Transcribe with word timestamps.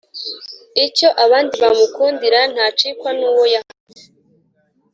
icyo 0.85 1.09
abandi 1.23 1.55
bamukundira 1.63 2.39
ntacikwa 2.53 3.09
n'uwo 3.19 3.43
yahamije. 3.53 4.05